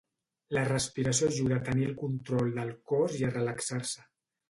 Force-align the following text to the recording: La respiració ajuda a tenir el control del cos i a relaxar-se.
La 0.57 0.63
respiració 0.69 1.29
ajuda 1.35 1.59
a 1.61 1.65
tenir 1.69 1.87
el 1.91 1.95
control 2.01 2.53
del 2.59 2.75
cos 2.93 3.23
i 3.23 3.27
a 3.29 3.35
relaxar-se. 3.41 4.13